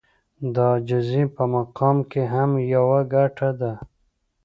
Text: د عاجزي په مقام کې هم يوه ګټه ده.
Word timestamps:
د 0.53 0.55
عاجزي 0.69 1.23
په 1.35 1.43
مقام 1.55 1.97
کې 2.11 2.21
هم 2.33 2.51
يوه 2.73 2.99
ګټه 3.13 3.49
ده. 3.59 3.73